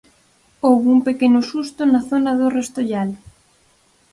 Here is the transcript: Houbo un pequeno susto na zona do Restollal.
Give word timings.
Houbo 0.67 0.87
un 0.95 1.01
pequeno 1.07 1.39
susto 1.51 1.81
na 1.91 2.01
zona 2.09 2.31
do 2.39 2.47
Restollal. 2.57 3.09